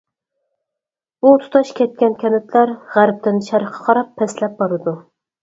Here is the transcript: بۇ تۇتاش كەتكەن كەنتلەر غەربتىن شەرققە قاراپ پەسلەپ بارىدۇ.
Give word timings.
بۇ 1.25 1.33
تۇتاش 1.43 1.73
كەتكەن 1.79 2.15
كەنتلەر 2.23 2.73
غەربتىن 2.95 3.39
شەرققە 3.51 3.87
قاراپ 3.91 4.11
پەسلەپ 4.25 4.59
بارىدۇ. 4.65 4.97